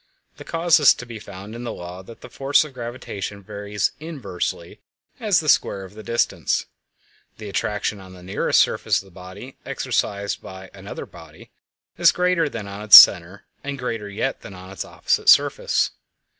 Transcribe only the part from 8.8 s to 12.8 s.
of the body exercised by another body is greater than